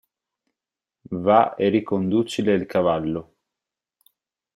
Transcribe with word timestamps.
Va 1.25 1.53
e 1.53 1.69
riconducile 1.69 2.53
il 2.53 2.65
cavallo. 2.65 3.35